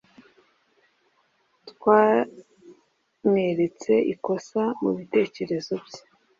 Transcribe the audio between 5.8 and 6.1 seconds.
bye